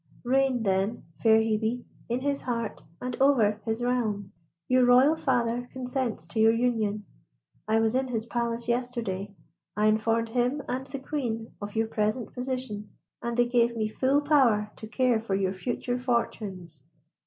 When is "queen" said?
10.97-11.51